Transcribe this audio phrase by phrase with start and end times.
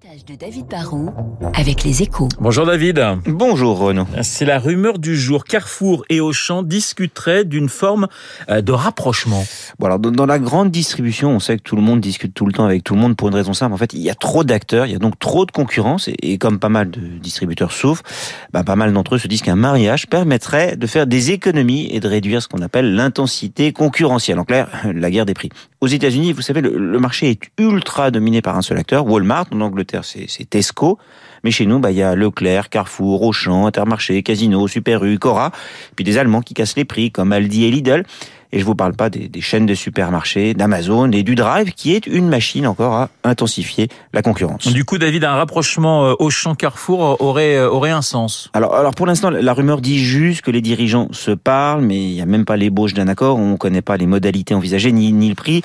[0.00, 1.10] décryptage de David Barrault
[1.54, 2.28] avec les échos.
[2.40, 3.02] Bonjour David.
[3.26, 4.06] Bonjour Renaud.
[4.22, 5.44] C'est la rumeur du jour.
[5.44, 8.08] Carrefour et Auchan discuteraient d'une forme
[8.50, 9.44] euh, de rapprochement.
[9.78, 12.52] Bon alors dans la grande distribution, on sait que tout le monde discute tout le
[12.52, 13.74] temps avec tout le monde pour une raison simple.
[13.74, 16.38] En fait, il y a trop d'acteurs, il y a donc trop de concurrence et,
[16.38, 18.02] comme pas mal de distributeurs souffrent,
[18.52, 22.00] bah, pas mal d'entre eux se disent qu'un mariage permettrait de faire des économies et
[22.00, 24.38] de réduire ce qu'on appelle l'intensité concurrentielle.
[24.38, 25.50] En clair, la guerre des prix.
[25.80, 29.46] Aux États-Unis, vous savez, le, le marché est ultra dominé par un seul acteur, Walmart.
[29.52, 30.98] En Angleterre, c'est Tesco.
[31.44, 35.52] Mais chez nous, bah, il y a Leclerc, Carrefour, Auchan, Intermarché, Casino, Super U, Cora.
[35.94, 38.04] Puis des Allemands qui cassent les prix, comme Aldi et Lidl.
[38.50, 41.94] Et je vous parle pas des, des chaînes de supermarchés, d'Amazon et du Drive, qui
[41.94, 44.72] est une machine encore à intensifier la concurrence.
[44.72, 48.48] Du coup, David, un rapprochement euh, Auchan-Carrefour aurait, euh, aurait un sens.
[48.54, 52.14] Alors, alors pour l'instant, la rumeur dit juste que les dirigeants se parlent, mais il
[52.14, 53.36] n'y a même pas l'ébauche d'un accord.
[53.36, 55.62] On ne connaît pas les modalités envisagées ni, ni le prix.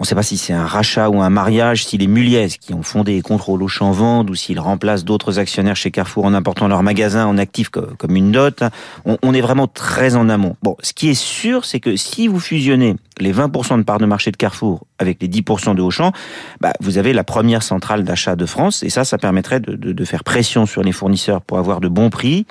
[0.00, 2.72] On ne sait pas si c'est un rachat ou un mariage, si les Muliez qui
[2.72, 6.68] ont fondé et contrôlent Auchan vendent ou s'ils remplacent d'autres actionnaires chez Carrefour en important
[6.68, 8.62] leur magasin en actif comme une dot.
[9.04, 10.56] On, est vraiment très en amont.
[10.62, 14.06] Bon, ce qui est sûr, c'est que si vous fusionnez les 20% de part de
[14.06, 16.12] marché de Carrefour avec les 10% de Auchan,
[16.60, 19.92] bah, vous avez la première centrale d'achat de France et ça, ça permettrait de, de,
[19.92, 22.46] de, faire pression sur les fournisseurs pour avoir de bons prix.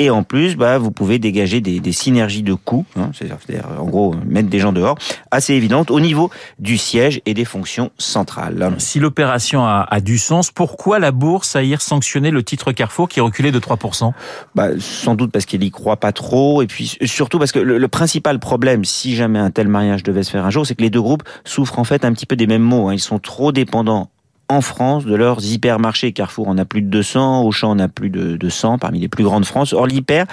[0.00, 3.84] Et en plus, bah, vous pouvez dégager des, des synergies de coûts, hein, c'est-à-dire en
[3.84, 4.98] gros mettre des gens dehors,
[5.30, 8.74] assez évidentes au niveau du siège et des fonctions centrales.
[8.78, 13.08] Si l'opération a, a, du sens, pourquoi la bourse a hier sanctionné le titre Carrefour
[13.08, 14.12] qui reculait de 3%
[14.56, 17.78] bah, Sans doute parce qu'il y croit pas trop et puis surtout parce que le,
[17.78, 20.82] le principal problème, si jamais un tel mariage devait se faire un jour, c'est que
[20.82, 22.88] les deux groupes souffrent en fait un petit peu des mêmes maux.
[22.88, 22.94] Hein.
[22.94, 24.10] Ils sont trop dépendants
[24.54, 26.12] en France de leurs hypermarchés.
[26.12, 29.24] Carrefour en a plus de 200, Auchan en a plus de 200 parmi les plus
[29.24, 29.72] grandes de France.
[29.72, 30.26] Or l'hyper,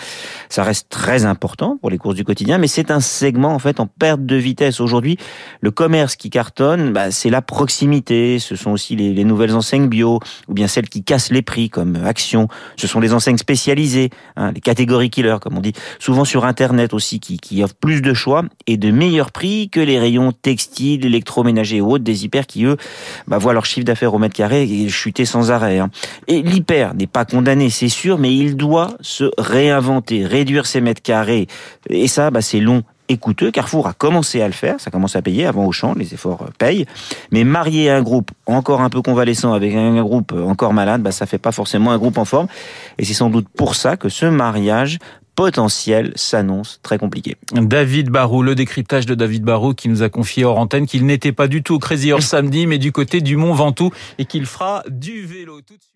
[0.49, 3.79] ça reste très important pour les courses du quotidien, mais c'est un segment en fait
[3.79, 4.79] en perte de vitesse.
[4.79, 5.17] Aujourd'hui,
[5.59, 8.39] le commerce qui cartonne, bah, c'est la proximité.
[8.39, 11.69] Ce sont aussi les, les, nouvelles enseignes bio ou bien celles qui cassent les prix
[11.69, 12.47] comme Action.
[12.77, 16.93] Ce sont les enseignes spécialisées, hein, les catégories killers comme on dit, souvent sur Internet
[16.93, 21.05] aussi, qui, qui offrent plus de choix et de meilleurs prix que les rayons textiles,
[21.05, 22.77] électroménagers ou autres des hyper qui eux
[23.27, 25.79] bah, voient leur chiffre d'affaires au mètre carré et chuter sans arrêt.
[25.79, 25.89] Hein.
[26.27, 31.01] Et l'hyper n'est pas condamné, c'est sûr, mais il doit se réinventer, réduire ses mètres
[31.01, 31.47] carrés.
[31.89, 33.51] Et ça, bah, c'est long et coûteux.
[33.51, 36.85] Carrefour a commencé à le faire, ça commence à payer avant Auchan, les efforts payent.
[37.31, 41.25] Mais marier un groupe encore un peu convalescent avec un groupe encore malade, bah, ça
[41.25, 42.47] fait pas forcément un groupe en forme.
[42.97, 44.99] Et c'est sans doute pour ça que ce mariage
[45.41, 47.35] potentiel s'annonce très compliqué.
[47.51, 51.31] David Barou, le décryptage de David Barou qui nous a confié hors antenne qu'il n'était
[51.31, 54.45] pas du tout au Crazy Horse samedi, mais du côté du Mont Ventoux et qu'il
[54.45, 55.91] fera du vélo tout de suite.